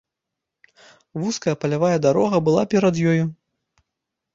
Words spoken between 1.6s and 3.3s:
палявая дарога была перад ёю.